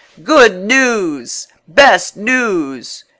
"Good 0.23 0.55
news!" 0.55 1.47
"Best 1.67 2.17
news!" 2.17 3.03